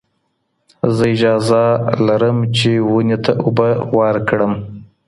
[0.95, 1.63] زه اجازه
[2.05, 3.67] لرم چي ونې ته اوبه
[3.97, 4.53] ورکړم.